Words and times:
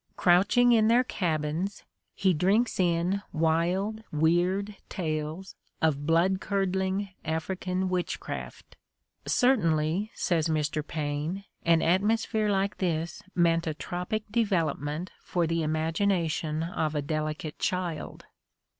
Crouching 0.17 0.71
in 0.71 0.87
their 0.87 1.03
cabins, 1.03 1.83
he 2.15 2.33
drinks 2.33 2.79
in 2.79 3.21
wild, 3.31 4.03
weird 4.11 4.75
tales 4.89 5.53
of 5.79 6.07
blood 6.07 6.41
curdling 6.41 7.09
African 7.23 7.87
witchcraft. 7.87 8.75
"Certainly," 9.27 10.09
says 10.15 10.47
Mr. 10.47 10.81
Paine, 10.83 11.43
"an 11.67 11.83
atmosphere 11.83 12.49
like 12.49 12.77
this 12.79 13.21
meant 13.35 13.67
a 13.67 13.75
tropic 13.75 14.23
development 14.31 15.11
for 15.21 15.45
the 15.45 15.61
imagination 15.61 16.63
of 16.63 16.95
a 16.95 17.03
delicate 17.03 17.59
child." 17.59 18.25